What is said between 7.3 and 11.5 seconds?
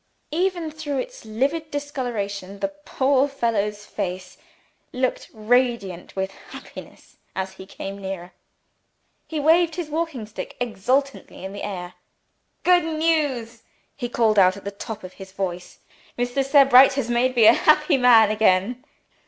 as he came nearer. He waved his walking stick exultingly